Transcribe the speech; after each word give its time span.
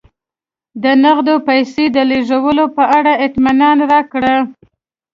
د 0.83 0.85
نغدو 1.03 1.35
پیسو 1.47 1.83
د 1.95 1.97
لېږلو 2.09 2.65
په 2.77 2.83
اړه 2.97 3.13
اطمینان 3.27 3.77
راکړه 3.91 4.35